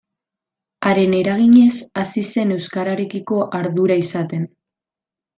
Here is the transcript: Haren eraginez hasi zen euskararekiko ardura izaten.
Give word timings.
Haren 0.91 1.11
eraginez 1.17 1.75
hasi 2.03 2.23
zen 2.35 2.53
euskararekiko 2.55 3.37
ardura 3.61 3.99
izaten. 4.05 4.49